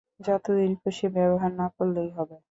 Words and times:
যতদিন 0.19 0.71
খুশি 0.81 1.05
ব্যবহার 1.09 1.51
না 1.53 1.67
করলেই 1.75 2.09
হবে। 2.17 2.35